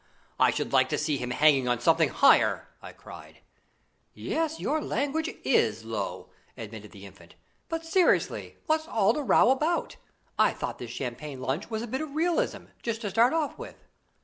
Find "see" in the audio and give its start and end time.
0.97-1.17